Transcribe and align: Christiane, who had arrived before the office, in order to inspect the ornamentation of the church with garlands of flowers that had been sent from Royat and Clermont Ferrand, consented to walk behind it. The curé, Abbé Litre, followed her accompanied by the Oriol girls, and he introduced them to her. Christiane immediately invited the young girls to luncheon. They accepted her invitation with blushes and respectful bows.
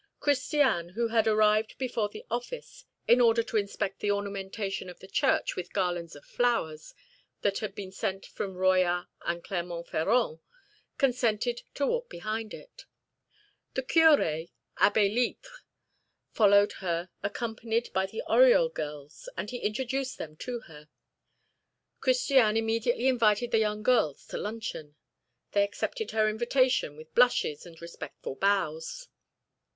Christiane, 0.19 0.89
who 0.95 1.09
had 1.09 1.27
arrived 1.27 1.77
before 1.77 2.09
the 2.09 2.25
office, 2.31 2.85
in 3.07 3.21
order 3.21 3.43
to 3.43 3.55
inspect 3.57 3.99
the 3.99 4.09
ornamentation 4.09 4.89
of 4.89 4.99
the 4.99 5.07
church 5.07 5.55
with 5.55 5.71
garlands 5.73 6.15
of 6.15 6.25
flowers 6.25 6.95
that 7.41 7.59
had 7.59 7.75
been 7.75 7.91
sent 7.91 8.25
from 8.25 8.55
Royat 8.57 9.05
and 9.27 9.43
Clermont 9.43 9.89
Ferrand, 9.89 10.39
consented 10.97 11.61
to 11.75 11.85
walk 11.85 12.09
behind 12.09 12.51
it. 12.51 12.85
The 13.75 13.83
curé, 13.83 14.49
Abbé 14.79 15.13
Litre, 15.13 15.47
followed 16.31 16.71
her 16.79 17.11
accompanied 17.21 17.93
by 17.93 18.07
the 18.07 18.23
Oriol 18.27 18.73
girls, 18.73 19.29
and 19.37 19.51
he 19.51 19.57
introduced 19.59 20.17
them 20.17 20.35
to 20.37 20.61
her. 20.61 20.89
Christiane 21.99 22.57
immediately 22.57 23.07
invited 23.07 23.51
the 23.51 23.59
young 23.59 23.83
girls 23.83 24.25
to 24.29 24.37
luncheon. 24.39 24.95
They 25.51 25.63
accepted 25.63 26.09
her 26.09 26.27
invitation 26.27 26.95
with 26.95 27.13
blushes 27.13 27.67
and 27.67 27.79
respectful 27.79 28.33
bows. 28.33 29.07